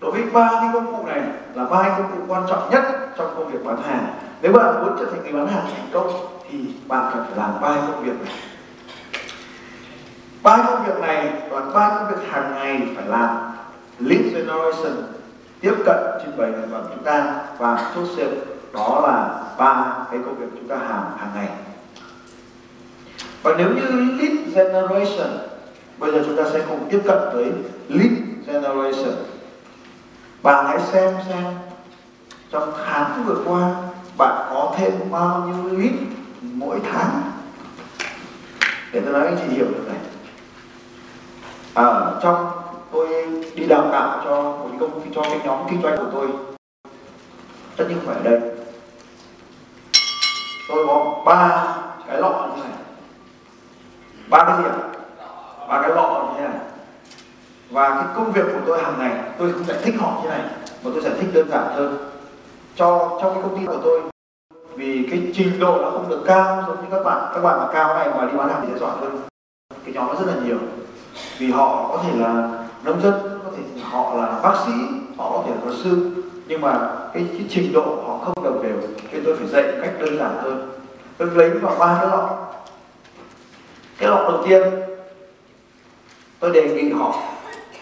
đối 0.00 0.10
với 0.10 0.22
ba 0.32 0.48
cái 0.52 0.70
công 0.72 0.96
cụ 0.96 1.06
này 1.06 1.20
là 1.54 1.64
ba 1.64 1.82
công 1.98 2.10
cụ 2.12 2.18
quan 2.28 2.44
trọng 2.48 2.70
nhất 2.70 2.82
trong 3.16 3.34
công 3.36 3.52
việc 3.52 3.64
bán 3.64 3.82
hàng. 3.82 4.14
Nếu 4.42 4.52
bạn 4.52 4.82
muốn 4.82 4.96
trở 4.98 5.04
thành 5.04 5.22
người 5.22 5.32
bán 5.32 5.46
hàng 5.46 5.64
thành 5.64 5.88
công, 5.92 6.26
thì 6.50 6.58
bạn 6.88 7.10
cần 7.14 7.24
phải 7.24 7.36
làm 7.36 7.60
ba 7.60 7.68
công 7.68 8.04
việc 8.04 8.12
này 8.24 8.34
ba 10.42 10.64
công 10.66 10.84
việc 10.86 11.00
này 11.00 11.32
và 11.50 11.60
ba 11.60 11.88
công 11.88 12.08
việc 12.08 12.28
hàng 12.30 12.54
ngày 12.54 12.82
phải 12.96 13.06
làm. 13.06 13.36
Lead 13.98 14.34
generation, 14.34 14.96
tiếp 15.60 15.74
cận 15.86 15.96
trình 16.20 16.36
bày 16.36 16.52
sản 16.52 16.68
phẩm 16.72 16.84
chúng 16.94 17.04
ta 17.04 17.34
và 17.58 17.92
chốt 17.94 18.06
sale, 18.16 18.36
đó 18.72 19.00
là 19.06 19.42
ba 19.58 19.96
cái 20.10 20.20
công 20.24 20.36
việc 20.36 20.46
chúng 20.54 20.68
ta 20.68 20.76
làm 20.76 21.04
hàng 21.18 21.30
ngày. 21.34 21.48
Và 23.42 23.54
nếu 23.58 23.68
như 23.68 23.82
lead 23.90 24.54
generation, 24.54 25.38
bây 25.98 26.12
giờ 26.12 26.22
chúng 26.26 26.36
ta 26.36 26.42
sẽ 26.52 26.64
cùng 26.68 26.88
tiếp 26.90 27.00
cận 27.06 27.18
với 27.32 27.52
lead 27.88 28.12
generation. 28.46 29.14
Bạn 30.42 30.66
hãy 30.66 30.80
xem 30.80 31.14
xem, 31.28 31.44
trong 32.50 32.72
tháng 32.86 33.24
vừa 33.26 33.42
qua, 33.44 33.74
bạn 34.18 34.46
có 34.50 34.74
thêm 34.76 34.92
bao 35.10 35.40
nhiêu 35.40 35.78
lead 35.78 35.92
mỗi 36.42 36.80
tháng? 36.92 37.22
Để 38.92 39.00
tôi 39.00 39.12
nói 39.12 39.26
anh 39.26 39.36
chị 39.36 39.56
hiểu 39.56 39.66
được 39.66 39.84
này 39.88 40.01
ở 41.74 42.14
à, 42.14 42.20
trong 42.22 42.50
tôi 42.92 43.08
đi 43.54 43.66
đào 43.66 43.88
tạo 43.92 44.20
cho 44.24 44.42
một 44.42 44.68
công 44.80 45.00
ty 45.00 45.10
cho 45.14 45.22
cái 45.22 45.40
nhóm 45.44 45.58
kinh 45.70 45.82
doanh 45.82 45.96
của 45.96 46.10
tôi. 46.12 46.28
Tất 47.76 47.84
nhiên 47.88 47.98
phải 48.06 48.16
ở 48.16 48.22
đây. 48.22 48.40
Tôi 50.68 50.86
có 50.86 51.22
ba 51.26 51.74
cái 52.08 52.20
lọ 52.20 52.48
như 52.56 52.62
này. 52.62 52.72
Ba 54.30 54.44
cái 54.44 54.56
gì 54.58 54.64
ạ? 54.64 54.76
Ba 55.68 55.82
cái 55.82 55.90
lọ 55.90 56.28
như 56.28 56.38
thế 56.38 56.48
này. 56.48 56.58
Và 57.70 57.90
cái 57.90 58.04
công 58.14 58.32
việc 58.32 58.44
của 58.52 58.60
tôi 58.66 58.82
hàng 58.82 58.94
ngày 58.98 59.12
tôi 59.38 59.52
không 59.52 59.64
giải 59.64 59.78
thích 59.82 59.94
họ 59.98 60.20
như 60.22 60.28
này 60.28 60.42
mà 60.84 60.90
tôi 60.94 61.00
giải 61.02 61.12
thích 61.20 61.30
đơn 61.34 61.48
giản 61.50 61.64
hơn. 61.74 62.10
Cho 62.76 63.18
trong 63.22 63.34
cái 63.34 63.42
công 63.42 63.58
ty 63.58 63.66
của 63.66 63.80
tôi 63.84 64.00
vì 64.74 65.08
cái 65.10 65.32
trình 65.34 65.60
độ 65.60 65.78
nó 65.82 65.90
không 65.90 66.08
được 66.08 66.22
cao 66.26 66.64
giống 66.66 66.76
như 66.76 66.86
các 66.90 67.02
bạn 67.04 67.32
các 67.34 67.40
bạn 67.42 67.58
mà 67.58 67.68
cao 67.72 67.94
này 67.94 68.08
mà 68.08 68.26
đi 68.26 68.36
bán 68.36 68.48
hàng 68.48 68.60
thì 68.62 68.68
sẽ 68.72 68.78
giỏi 68.78 68.90
hơn. 69.00 69.20
Cái 69.84 69.94
nhóm 69.94 70.06
nó 70.06 70.14
rất 70.14 70.26
là 70.26 70.34
nhiều 70.44 70.58
vì 71.38 71.50
họ 71.50 71.88
có 71.88 72.02
thể 72.02 72.10
là 72.16 72.48
nông 72.84 73.02
dân 73.02 73.14
có 73.44 73.50
thể 73.56 73.62
họ 73.82 74.14
là 74.14 74.40
bác 74.42 74.54
sĩ 74.66 74.72
họ 75.16 75.30
có 75.30 75.42
thể 75.46 75.54
là 75.54 75.60
luật 75.64 75.78
sư. 75.84 76.24
Nhưng 76.46 76.60
mà 76.60 76.88
cái, 77.14 77.26
cái 77.32 77.46
trình 77.50 77.72
độ 77.72 77.82
họ 78.06 78.18
không 78.24 78.44
đồng 78.44 78.62
đều 78.62 78.76
nên 79.12 79.22
tôi 79.24 79.36
phải 79.36 79.46
dạy 79.46 79.72
cách 79.82 79.92
đơn 80.00 80.18
giản 80.18 80.36
hơn. 80.42 80.70
Tôi 81.18 81.30
lấy 81.34 81.50
vào 81.50 81.76
ba 81.78 81.98
cái 82.00 82.10
lọ. 82.10 82.30
Cái 83.98 84.08
lọ 84.08 84.16
đầu 84.16 84.42
tiên 84.46 84.62
tôi 86.40 86.50
đề 86.50 86.68
nghị 86.68 86.92
họ 86.92 87.14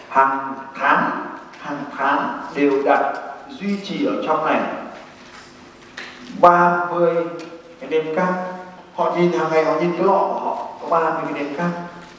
hàng 0.09 0.53
tháng 0.75 1.25
hàng 1.61 1.83
tháng 1.97 2.39
đều 2.55 2.83
đặn 2.85 3.15
duy 3.49 3.77
trì 3.83 4.05
ở 4.05 4.13
trong 4.25 4.45
này 4.45 4.61
30 6.41 7.15
cái 7.79 7.89
đêm 7.89 8.15
cát. 8.15 8.29
Họ 8.95 9.15
nhìn 9.17 9.31
hàng 9.31 9.51
ngày 9.51 9.65
họ 9.65 9.73
nhìn 9.79 9.91
cái 9.91 10.03
lọ 10.03 10.17
của 10.17 10.39
họ 10.39 10.70
có 10.91 10.99
30 10.99 11.21
cái 11.23 11.43
nền 11.43 11.53
khác 11.55 11.69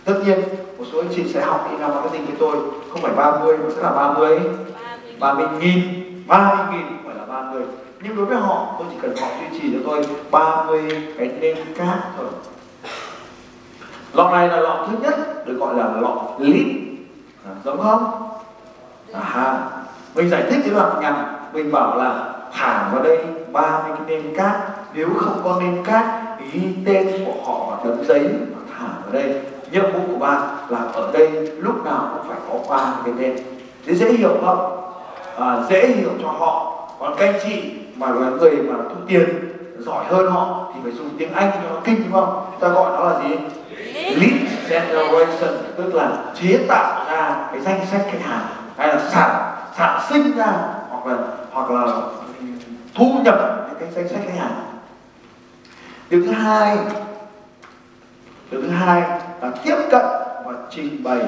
tất 0.05 0.15
nhiên 0.27 0.39
một 0.79 0.85
số 0.93 0.99
anh 0.99 1.09
chị 1.15 1.33
sẽ 1.35 1.41
học 1.41 1.69
email 1.71 1.95
marketing 1.95 2.27
với 2.27 2.37
tôi. 2.39 2.57
Không 2.91 3.03
phải 3.03 3.13
30 3.17 3.59
mà 3.59 3.65
sẽ 3.77 3.83
là 3.83 3.91
30 3.91 4.41
30 5.21 5.47
nghìn 5.61 5.81
30 6.27 6.67
nghìn 6.73 6.87
không 6.87 7.03
phải 7.05 7.15
là 7.15 7.43
30 7.43 7.63
nhưng 8.03 8.17
đối 8.17 8.27
với 8.27 8.37
họ 8.37 8.75
tôi 8.79 8.89
chỉ 8.91 8.97
cần 9.03 9.17
họ 9.17 9.27
duy 9.41 9.59
trì 9.59 9.73
cho 9.73 9.79
tôi 9.87 10.07
30 10.31 10.83
cái 11.19 11.29
nêm 11.41 11.57
cát 11.75 11.99
thôi. 12.17 12.27
Lọ 14.13 14.31
này 14.31 14.49
là 14.49 14.57
lọ 14.57 14.87
thứ 14.91 14.97
nhất 15.03 15.47
được 15.47 15.57
gọi 15.59 15.75
là 15.75 15.89
lọ 16.01 16.23
lít 16.39 16.67
à, 17.45 17.51
giống 17.65 17.83
không? 17.83 18.29
À, 19.35 19.71
mình 20.15 20.31
giải 20.31 20.43
thích 20.51 20.61
cái 20.65 20.75
đoạn 20.75 21.01
nhằm 21.01 21.15
mình 21.53 21.73
bảo 21.73 21.97
là 21.99 22.35
thả 22.53 22.89
vào 22.93 23.03
đây 23.03 23.19
30 23.53 23.93
cái 23.99 24.07
nêm 24.07 24.35
cát 24.37 24.57
nếu 24.95 25.09
không 25.17 25.41
có 25.45 25.61
nêm 25.61 25.85
cát 25.85 26.05
ghi 26.53 26.61
tên 26.87 27.25
của 27.27 27.33
họ 27.47 27.67
vào 27.67 27.81
tấm 27.85 28.05
giấy 28.05 28.31
hàng 28.79 29.03
ở 29.07 29.13
đây. 29.13 29.41
Nhiệm 29.73 29.93
vụ 29.93 30.01
của 30.13 30.19
bạn 30.19 30.41
là 30.69 30.79
ở 30.79 31.11
đây 31.13 31.51
lúc 31.59 31.85
nào 31.85 32.11
cũng 32.15 32.29
phải 32.29 32.39
có 32.49 32.77
ba 32.77 32.93
cái 33.05 33.15
tên. 33.19 33.37
Thế 33.87 33.95
dễ 33.95 34.13
hiểu 34.13 34.37
không? 34.47 34.93
À, 35.39 35.63
dễ 35.71 35.87
hiểu 35.87 36.11
cho 36.23 36.29
họ. 36.29 36.79
Còn 37.01 37.15
các 37.19 37.27
anh 37.27 37.41
chị 37.45 37.73
mà 37.97 38.09
là 38.09 38.31
người 38.31 38.57
mà 38.57 38.75
thu 38.89 38.95
tiền 39.09 39.29
giỏi 39.79 40.05
hơn 40.09 40.33
họ 40.33 40.73
thì 40.75 40.81
phải 40.83 40.93
dùng 40.93 41.11
tiếng 41.19 41.33
anh 41.33 41.51
cho 41.55 41.71
nó 41.71 41.81
kinh 41.85 42.03
đúng 42.03 42.13
không? 42.13 42.45
Ta 42.61 42.69
gọi 42.69 42.93
nó 42.93 43.05
là 43.05 43.23
gì? 43.23 43.37
Lead 43.95 44.33
generation 44.69 45.55
tức 45.77 45.95
là 45.95 46.09
chế 46.35 46.65
tạo 46.69 47.05
ra 47.11 47.49
cái 47.53 47.61
danh 47.61 47.87
sách 47.91 48.01
khách 48.11 48.23
hàng 48.23 48.47
hay 48.77 48.89
là 48.89 48.99
sản 49.11 49.55
sản 49.77 50.01
sinh 50.09 50.37
ra 50.37 50.53
hoặc 50.91 51.07
là 51.07 51.17
hoặc 51.53 51.71
là 51.71 51.83
ừ, 51.83 52.47
thu 52.95 53.19
nhập 53.25 53.67
những 53.69 53.79
cái 53.81 53.89
danh 53.95 54.09
sách 54.09 54.21
khách 54.25 54.41
hàng. 54.41 54.53
Điều 56.11 56.23
thứ 56.23 56.31
hai 56.31 56.79
thứ 58.63 58.69
hai 58.69 59.03
là 59.43 59.51
tiếp 59.65 59.77
cận 59.91 60.05
và 60.45 60.53
trình 60.71 61.03
bày 61.05 61.21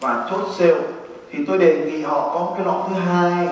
và 0.00 0.26
chốt 0.30 0.40
sale. 0.58 0.80
Thì 1.32 1.44
tôi 1.46 1.58
đề 1.58 1.84
nghị 1.84 2.02
họ 2.02 2.30
có 2.34 2.40
một 2.40 2.54
cái 2.56 2.66
lọ 2.66 2.84
thứ 2.88 2.94
hai. 2.94 3.48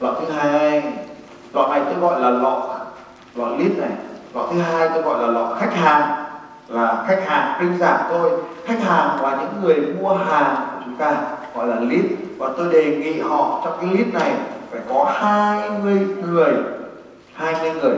Lọ 0.00 0.14
thứ 0.20 0.32
hai. 0.32 0.82
Lọ 1.52 1.68
này 1.68 1.80
tôi 1.84 1.94
gọi 1.94 2.20
là 2.20 2.30
lọ 2.30 2.76
lọ 3.34 3.48
lít 3.58 3.78
này. 3.78 3.90
Lọ 4.34 4.46
thứ 4.52 4.60
hai 4.60 4.88
tôi 4.88 5.02
gọi 5.02 5.22
là 5.22 5.26
lọ 5.26 5.56
khách 5.60 5.74
hàng. 5.74 6.24
Là 6.68 7.04
khách 7.06 7.22
hàng 7.26 7.60
đơn 7.60 7.78
giản 7.78 8.00
thôi. 8.10 8.30
Khách 8.64 8.82
hàng 8.82 9.22
là 9.22 9.38
những 9.40 9.62
người 9.62 9.80
mua 10.00 10.14
hàng 10.14 10.54
của 10.56 10.82
chúng 10.84 10.96
ta 10.96 11.16
gọi 11.54 11.66
là 11.66 11.76
list 11.80 12.06
và 12.38 12.48
tôi 12.56 12.72
đề 12.72 12.96
nghị 12.96 13.20
họ 13.20 13.60
trong 13.64 13.72
cái 13.80 13.90
list 13.90 14.14
này 14.14 14.32
phải 14.70 14.80
có 14.88 15.12
20 15.14 16.06
người. 16.30 16.52
20 17.34 17.72
người. 17.82 17.96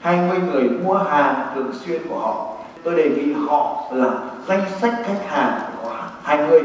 20 0.00 0.38
người 0.52 0.62
mua 0.62 0.94
hàng 0.94 1.34
thường 1.54 1.72
xuyên 1.72 2.08
của 2.08 2.18
họ 2.18 2.51
tôi 2.84 2.94
đề 2.94 3.08
nghị 3.08 3.32
họ 3.32 3.84
là 3.92 4.10
danh 4.48 4.62
sách 4.80 4.94
khách 5.04 5.28
hàng 5.28 5.60
của 5.82 5.90
20 6.22 6.60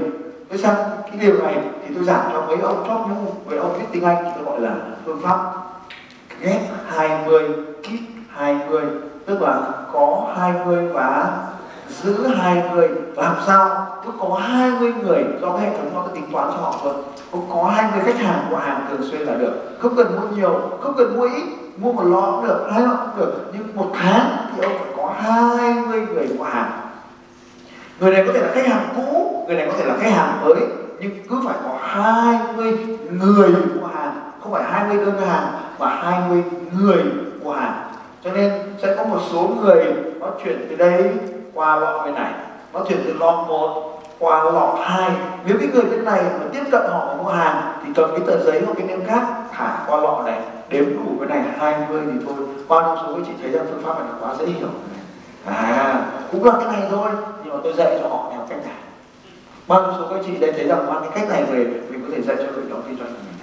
tôi 0.50 0.60
xem 0.60 0.76
cái 1.08 1.18
điều 1.22 1.44
này 1.44 1.56
thì 1.88 1.96
tôi 1.96 2.04
giảng 2.04 2.30
cho 2.34 2.42
mấy 2.42 2.58
ông 2.58 2.84
chót 2.88 3.08
ngu 3.08 3.34
mấy 3.50 3.58
ông 3.58 3.74
biết 3.80 3.86
tiếng 3.92 4.04
Anh 4.04 4.18
thì 4.24 4.30
tôi 4.36 4.44
gọi 4.44 4.62
là 4.62 4.76
phương 5.06 5.22
pháp 5.24 5.38
ghép 6.42 6.62
20 6.88 7.50
kit 7.84 8.02
20 8.30 8.82
tức 9.26 9.42
là 9.42 9.62
có 9.94 10.34
20 10.38 10.88
và 10.94 11.38
giữ 12.04 12.28
20 12.28 12.90
làm 13.16 13.36
sao? 13.48 13.88
Cứ 14.06 14.12
có 14.20 14.40
20 14.44 14.94
người 15.04 15.24
do 15.42 15.52
cái 15.52 15.62
hệ 15.62 15.78
thống 15.78 15.92
nó 15.94 16.02
có 16.02 16.08
tính 16.08 16.24
toán 16.32 16.48
cho 16.48 16.58
họ 16.58 16.80
thôi. 16.84 16.94
Cũng 17.32 17.46
có 17.54 17.64
20 17.64 18.02
khách 18.06 18.20
hàng 18.20 18.48
của 18.50 18.58
hàng 18.58 18.86
thường 18.90 19.10
xuyên 19.12 19.22
là 19.22 19.34
được. 19.36 19.80
Không 19.80 19.96
cần 19.96 20.16
mua 20.16 20.36
nhiều, 20.36 20.60
không 20.82 20.94
cần 20.98 21.18
mua 21.18 21.24
ít. 21.24 21.44
Mua 21.78 21.94
một 21.94 22.04
lọ 22.04 22.32
cũng 22.32 22.48
được, 22.48 22.68
hai 22.72 22.82
lọ 22.82 22.96
cũng 23.02 23.20
được. 23.20 23.34
Nhưng 23.54 23.76
một 23.76 23.92
tháng 23.94 24.38
thì 24.56 24.64
ông 24.64 24.74
phải 24.80 24.94
có 25.08 25.14
20 25.14 26.02
người 26.02 26.28
mua 26.38 26.44
hàng. 26.44 26.72
Người 28.00 28.12
này 28.12 28.24
có 28.28 28.34
thể 28.34 28.40
là 28.40 28.52
khách 28.54 28.68
hàng 28.68 28.90
cũ, 28.96 29.44
người 29.48 29.56
này 29.56 29.68
có 29.72 29.74
thể 29.78 29.86
là 29.86 29.96
khách 30.00 30.12
hàng 30.12 30.42
mới, 30.46 30.62
nhưng 31.00 31.12
cứ 31.30 31.36
phải 31.46 31.56
có 31.64 31.78
20 31.82 32.78
người 33.12 33.50
mua 33.50 33.88
hàng, 33.88 34.32
không 34.44 34.52
phải 34.52 34.64
20 34.64 35.06
đơn 35.06 35.28
hàng, 35.28 35.48
mà 35.80 35.88
20 35.90 36.44
người 36.80 37.04
mua 37.44 37.52
hàng. 37.52 37.74
Cho 38.24 38.32
nên 38.32 38.52
sẽ 38.82 38.96
có 38.96 39.04
một 39.04 39.20
số 39.32 39.50
người 39.62 39.86
nó 40.20 40.28
chuyển 40.44 40.68
từ 40.70 40.76
đây 40.76 41.12
qua 41.54 41.76
lọ 41.76 42.04
bên 42.06 42.16
này. 42.16 42.32
Nó 42.74 42.80
chuyển 42.88 43.00
từ 43.06 43.14
lọ 43.14 43.32
một 43.48 44.02
qua 44.20 44.44
lọ 44.44 44.78
hai. 44.82 45.12
Nếu 45.46 45.58
cái 45.60 45.68
người 45.74 45.84
bên 45.84 46.06
này 46.06 46.24
mà 46.24 46.46
tiếp 46.54 46.64
cận 46.72 46.82
họ 46.90 47.16
mua 47.24 47.30
hàng, 47.30 47.74
thì 47.86 47.92
cầm 47.96 48.10
cái 48.12 48.20
tờ 48.28 48.44
giấy 48.44 48.62
hoặc 48.66 48.74
cái 48.78 48.88
miếng 48.88 49.06
khác 49.08 49.24
thả 49.52 49.78
qua 49.88 49.98
lọ 49.98 50.24
này, 50.26 50.40
đếm 50.70 50.86
đủ 50.86 51.18
cái 51.20 51.30
này 51.30 51.54
20 51.60 52.02
thì 52.06 52.20
thôi. 52.26 52.36
Bao 52.68 52.82
nhiêu 52.82 52.96
số 53.04 53.20
chị 53.26 53.32
thấy 53.42 53.52
rằng 53.52 53.66
phương 53.70 53.84
pháp 53.84 54.00
này 54.00 54.08
quá 54.22 54.36
dễ 54.40 54.46
hiểu 54.46 54.68
à 55.48 56.06
cũng 56.32 56.44
là 56.44 56.52
cái 56.60 56.66
này 56.66 56.88
thôi 56.90 57.10
nhưng 57.44 57.54
mà 57.54 57.60
tôi 57.64 57.74
dạy 57.74 57.98
cho 58.02 58.10
họ 58.10 58.30
theo 58.32 58.42
cách 58.50 58.60
này. 58.66 58.76
Bao 59.68 59.82
nhiêu 59.82 59.92
số 60.00 60.08
các 60.10 60.20
chị 60.26 60.32
đây 60.40 60.52
thấy 60.52 60.68
rằng 60.68 60.86
qua 60.88 61.00
cái 61.00 61.10
cách 61.16 61.30
này 61.30 61.44
về 61.44 61.66
mình 61.90 62.02
có 62.02 62.08
thể 62.16 62.22
dạy 62.22 62.36
cho 62.40 62.44
đội 62.44 62.66
nhóm 62.70 62.82
kinh 62.88 62.98
doanh 62.98 63.10
của 63.10 63.16
mình 63.26 63.38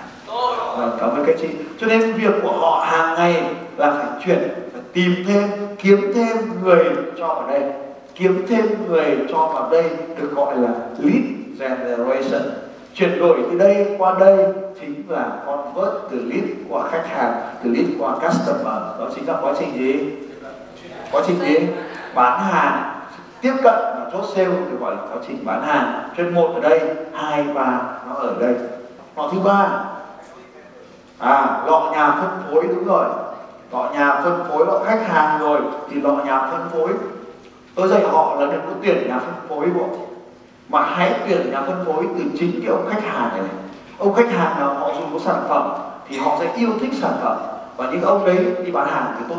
à, 0.78 0.88
cảm 1.00 1.11
ơn 1.11 1.25
các 1.26 1.37
chị. 1.40 1.49
Cho 1.78 1.87
nên 1.87 2.12
việc 2.12 2.34
của 2.42 2.52
họ 2.52 2.87
hàng 2.90 3.14
ngày 3.14 3.42
là 3.76 3.90
phải 3.90 4.06
chuyển 4.25 4.38
phải 4.73 4.82
tìm 4.92 5.14
thêm 5.28 5.49
kiếm 5.78 6.12
thêm 6.14 6.37
người 6.62 6.84
cho 7.18 7.26
vào 7.26 7.46
đây. 7.49 7.62
Kiếm 8.14 8.46
thêm 8.49 8.66
người 8.88 9.16
cho 9.32 9.46
vào 9.46 9.70
đây 9.70 9.84
được 10.20 10.34
gọi 10.34 10.56
là 10.56 10.68
lead 10.99 11.25
generation. 11.58 12.42
Chuyển 12.94 13.18
đổi 13.18 13.38
từ 13.50 13.58
đây 13.58 13.87
qua 13.99 14.16
đây 14.20 14.46
chính 14.80 15.02
là 15.08 15.26
convert 15.46 15.94
từ 16.11 16.16
lead 16.25 16.44
qua 16.68 16.88
khách 16.90 17.06
hàng 17.08 17.32
từ 17.64 17.70
lead 17.70 17.87
qua 17.99 18.14
customer. 18.14 18.99
Đó 18.99 19.08
chính 19.14 19.28
là 19.28 19.34
quá 19.42 19.52
trình 19.58 19.73
gì? 19.78 20.11
Quá 21.12 21.23
trình 21.26 21.38
gì? 21.40 21.66
Bán 22.14 22.40
hàng, 22.40 23.00
tiếp 23.40 23.54
cận 23.62 23.75
và 23.75 24.06
chốt 24.12 24.25
sale 24.35 24.47
được 24.47 24.76
gọi 24.80 24.94
là 24.94 25.02
quá 25.02 25.16
trình 25.26 25.44
bán 25.44 25.62
hàng. 25.62 26.09
Chuyên 26.16 26.35
một 26.35 26.50
ở 26.54 26.61
đây, 26.61 26.80
hai, 27.14 27.44
ba, 27.54 27.80
nó 28.09 28.14
ở 28.14 28.35
đây. 28.40 28.54
Lọ 29.16 29.28
thứ 29.33 29.40
ba 29.40 29.68
à 31.18 31.62
lọ 31.66 31.90
nhà 31.92 32.11
phân 32.11 32.30
phối, 32.44 32.66
đúng 32.68 32.85
rồi. 32.85 33.06
Lọ 33.73 33.90
nhà 33.92 34.21
phân 34.25 34.44
phối, 34.49 34.66
lọ 34.66 34.78
khách 34.85 35.06
hàng 35.06 35.40
rồi, 35.40 35.61
thì 35.90 36.00
lọ 36.00 36.12
nhà 36.12 36.47
phân 36.50 36.61
phối. 36.73 36.88
Tôi 37.75 37.88
dạy 37.88 38.02
họ 38.12 38.37
là 38.40 38.47
đừng 38.47 38.61
có 38.61 38.73
tuyển 38.83 39.09
nhà 39.09 39.18
phân 39.18 39.35
phối 39.49 39.66
bộ 39.66 39.88
mà 40.68 40.83
hãy 40.83 41.14
tuyển 41.28 41.50
nhà 41.52 41.61
phân 41.61 41.85
phối 41.87 42.09
từ 42.18 42.25
chính 42.38 42.61
cái 42.61 42.71
ông 42.71 42.87
khách 42.90 43.02
hàng 43.02 43.28
này. 43.33 43.49
Ông 43.99 44.14
khách 44.14 44.30
hàng 44.30 44.59
nào 44.59 44.75
họ 44.75 44.88
dùng 44.94 45.12
có 45.12 45.18
sản 45.18 45.42
phẩm, 45.49 45.73
thì 46.09 46.18
họ 46.18 46.37
sẽ 46.40 46.52
yêu 46.56 46.71
thích 46.80 46.90
sản 46.92 47.12
phẩm. 47.23 47.37
Và 47.76 47.90
những 47.90 48.02
ông 48.02 48.26
đấy 48.26 48.47
đi 48.64 48.71
bán 48.71 48.88
hàng 48.88 49.14
thì 49.18 49.25
tôi 49.28 49.38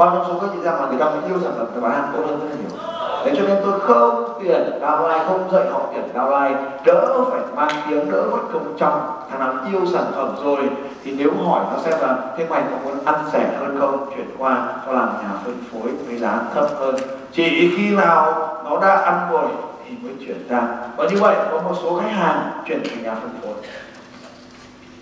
bao 0.00 0.10
nhiêu 0.14 0.24
số 0.28 0.38
các 0.40 0.50
chị 0.52 0.58
ra 0.62 0.72
mà 0.72 0.86
người 0.86 0.98
ta 0.98 1.04
mới 1.04 1.18
yêu 1.28 1.38
sản 1.42 1.52
phẩm 1.58 1.66
thì 1.74 1.80
bán 1.80 1.92
hàng 1.92 2.10
tốt 2.12 2.22
hơn 2.26 2.40
rất 2.40 2.46
là 2.50 2.56
nhiều. 2.56 2.78
Thế 3.24 3.32
cho 3.36 3.42
nên 3.46 3.56
tôi 3.64 3.80
không 3.80 4.38
tuyển 4.42 4.62
downline 4.82 5.24
không 5.26 5.48
dạy 5.52 5.64
họ 5.72 5.80
tuyển 5.92 6.04
downline 6.14 6.54
đỡ 6.84 7.24
phải 7.30 7.40
mang 7.56 7.82
tiếng, 7.88 8.10
đỡ 8.10 8.22
mất 8.30 8.38
công 8.52 8.74
trong 8.78 9.00
thằng 9.30 9.40
nào 9.40 9.54
yêu 9.72 9.86
sản 9.92 10.04
phẩm 10.14 10.34
rồi 10.44 10.70
thì 11.04 11.14
nếu 11.18 11.30
hỏi 11.46 11.64
nó 11.72 11.78
xem 11.82 11.94
là 12.00 12.16
thế 12.36 12.46
mày 12.50 12.62
có 12.70 12.76
muốn 12.84 13.04
ăn 13.04 13.14
rẻ 13.32 13.50
hơn 13.60 13.76
không? 13.80 14.10
Chuyển 14.16 14.26
qua 14.38 14.66
cho 14.86 14.92
làm 14.92 15.08
nhà 15.08 15.30
phân 15.44 15.54
phối 15.72 15.90
với 16.06 16.18
giá 16.18 16.40
thấp 16.54 16.66
hơn. 16.78 16.94
Chỉ 17.32 17.72
khi 17.76 17.96
nào 17.96 18.48
nó 18.64 18.80
đã 18.80 18.94
ăn 18.96 19.28
rồi 19.32 19.48
thì 19.84 19.96
mới 20.02 20.12
chuyển 20.26 20.48
ra. 20.48 20.62
Và 20.96 21.04
như 21.04 21.16
vậy 21.20 21.36
có 21.50 21.58
một 21.62 21.74
số 21.82 22.00
khách 22.00 22.12
hàng 22.12 22.50
chuyển 22.66 22.82
thành 22.84 23.02
nhà 23.02 23.14
phân 23.14 23.30
phối. 23.42 23.54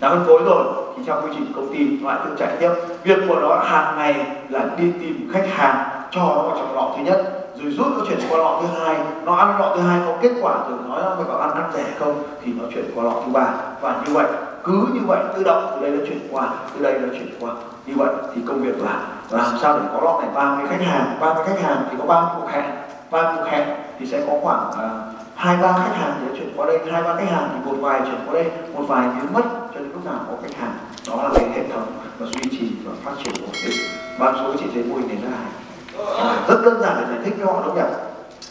Nhà 0.01 0.09
phân 0.09 0.23
phối 0.27 0.39
rồi 0.45 0.63
thì 1.05 1.11
quy 1.23 1.29
trình 1.33 1.51
công 1.55 1.73
ty 1.73 1.97
nó 2.01 2.09
lại 2.09 2.19
tự 2.25 2.35
chạy 2.39 2.57
tiếp 2.59 2.71
việc 3.03 3.19
của 3.27 3.39
nó 3.41 3.55
hàng 3.63 3.97
ngày 3.97 4.15
là 4.49 4.65
đi 4.77 4.91
tìm 4.99 5.29
khách 5.33 5.47
hàng, 5.49 5.89
cho 6.11 6.21
nó 6.21 6.41
vào 6.41 6.57
trong 6.57 6.75
lọ 6.75 6.93
thứ 6.97 7.03
nhất, 7.03 7.39
rồi 7.55 7.71
rút 7.71 7.87
nó 7.97 8.05
chuyển 8.07 8.19
qua 8.29 8.37
lọ 8.37 8.61
thứ 8.61 8.67
hai. 8.79 8.97
Nó 9.25 9.35
ăn 9.35 9.59
lọ 9.59 9.75
thứ 9.75 9.81
hai 9.81 9.99
có 10.05 10.13
kết 10.21 10.31
quả 10.41 10.53
rồi 10.69 10.79
nói 10.87 11.01
nó 11.01 11.23
có 11.27 11.37
ăn 11.37 11.51
ăn 11.51 11.71
rẻ 11.73 11.83
không 11.99 12.23
thì 12.43 12.53
nó 12.53 12.65
chuyển 12.73 12.85
qua 12.95 13.03
lọ 13.03 13.13
thứ 13.25 13.31
ba. 13.31 13.47
Và 13.81 14.01
như 14.05 14.13
vậy, 14.13 14.25
cứ 14.63 14.87
như 14.93 14.99
vậy, 15.07 15.19
tự 15.35 15.43
động 15.43 15.71
từ 15.75 15.81
đây 15.81 15.91
nó 15.91 16.05
chuyển 16.05 16.19
qua, 16.31 16.49
từ 16.75 16.83
đây 16.83 16.99
nó 16.99 17.07
chuyển 17.11 17.29
qua. 17.39 17.51
Như 17.85 17.93
vậy 17.97 18.09
thì 18.35 18.41
công 18.47 18.61
việc 18.61 18.83
là 18.83 19.01
làm 19.29 19.57
sao 19.61 19.79
để 19.79 19.85
có 19.93 19.99
lọ 20.01 20.21
này 20.21 20.29
30 20.35 20.65
khách 20.69 20.85
hàng? 20.85 21.17
30 21.19 21.43
khách 21.47 21.61
hàng 21.61 21.83
thì 21.91 21.97
có 21.99 22.05
30 22.05 22.29
cuộc 22.35 22.49
hẹn. 22.49 22.65
30 23.11 23.33
cuộc 23.37 23.49
hẹn 23.49 23.67
thì 23.99 24.05
sẽ 24.05 24.23
có 24.27 24.33
khoảng 24.41 24.71
à, 24.77 24.89
hai, 25.35 25.57
ba 25.57 25.71
khách 25.71 25.95
hàng 25.95 26.13
thì 26.21 26.39
chuyển 26.39 26.53
qua 26.57 26.65
đây, 26.65 26.79
hai, 26.91 27.03
ba 27.03 27.15
khách 27.15 27.31
hàng 27.31 27.49
thì 27.53 27.71
một 27.71 27.77
vài 27.81 27.99
chuyển 27.99 28.19
qua 28.25 28.33
đây, 28.33 28.51
một 28.73 28.83
vài 28.87 29.09
biến 29.15 29.33
mất 29.33 29.43
cho 29.73 29.79
đến 29.79 29.89
lúc 29.93 30.05
nào 30.05 30.19
có 30.27 30.33
khách 30.41 30.61
hàng 30.61 30.71
đó 31.09 31.23
là 31.23 31.29
cái 31.35 31.49
hệ 31.53 31.63
thống 31.73 31.87
và 32.19 32.25
duy 32.25 32.49
trì 32.51 32.71
và 32.85 32.91
phát 33.03 33.11
triển 33.23 33.33
ổn 33.41 33.51
định. 33.65 33.77
Ban 34.19 34.35
số 34.35 34.53
chỉ 34.59 34.65
thấy 34.73 34.83
mô 34.83 34.95
hình 34.95 35.07
này 35.07 35.17
rất 35.21 35.29
hay 35.37 36.37
rất 36.47 36.61
đơn 36.65 36.81
giản 36.81 36.97
để 36.99 37.05
giải 37.09 37.19
thích 37.25 37.33
cho 37.39 37.45
họ 37.45 37.61
đúng 37.65 37.75
không 37.75 37.93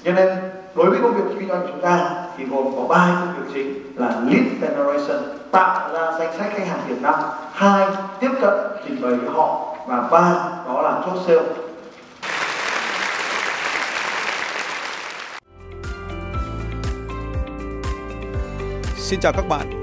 cho 0.04 0.12
nên, 0.12 0.28
đối 0.74 0.90
với 0.90 0.98
công 1.02 1.14
việc 1.14 1.36
kinh 1.38 1.48
doanh 1.48 1.60
của 1.60 1.68
chúng 1.72 1.80
ta, 1.80 2.10
thì 2.36 2.44
gồm 2.44 2.64
có 2.76 2.82
ba 2.88 3.20
công 3.20 3.34
việc 3.36 3.50
chính 3.54 3.96
là 3.96 4.08
lead 4.08 4.44
generation, 4.60 5.22
tạo 5.50 5.92
ra 5.92 6.12
danh 6.18 6.38
sách 6.38 6.50
khách 6.52 6.66
hàng 6.68 6.80
tiềm 6.88 7.02
năng. 7.02 7.22
Hai, 7.52 7.86
tiếp 8.20 8.30
cận, 8.40 8.54
trình 8.86 9.02
bày 9.02 9.14
với 9.14 9.30
họ. 9.34 9.76
Và 9.86 10.08
ba, 10.10 10.34
đó 10.66 10.82
là 10.82 11.00
chốt 11.06 11.22
sale. 11.26 11.42
Xin 18.96 19.20
chào 19.20 19.32
các 19.32 19.48
bạn 19.48 19.82